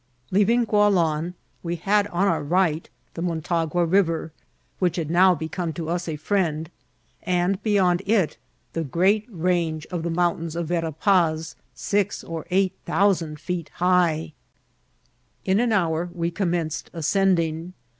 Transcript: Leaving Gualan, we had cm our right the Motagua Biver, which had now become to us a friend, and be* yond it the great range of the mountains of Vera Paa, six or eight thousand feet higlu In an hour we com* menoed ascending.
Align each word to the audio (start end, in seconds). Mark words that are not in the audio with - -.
Leaving 0.31 0.65
Gualan, 0.65 1.35
we 1.61 1.75
had 1.75 2.07
cm 2.07 2.13
our 2.15 2.41
right 2.43 2.89
the 3.13 3.21
Motagua 3.21 3.85
Biver, 3.87 4.31
which 4.79 4.95
had 4.95 5.11
now 5.11 5.35
become 5.35 5.71
to 5.73 5.89
us 5.89 6.07
a 6.07 6.15
friend, 6.15 6.71
and 7.21 7.61
be* 7.61 7.75
yond 7.75 8.01
it 8.07 8.39
the 8.73 8.83
great 8.83 9.27
range 9.29 9.85
of 9.91 10.01
the 10.01 10.09
mountains 10.09 10.55
of 10.55 10.69
Vera 10.69 10.91
Paa, 10.91 11.37
six 11.75 12.23
or 12.23 12.47
eight 12.49 12.73
thousand 12.83 13.39
feet 13.39 13.69
higlu 13.77 14.33
In 15.45 15.59
an 15.59 15.71
hour 15.71 16.09
we 16.11 16.31
com* 16.31 16.51
menoed 16.53 16.85
ascending. 16.93 17.73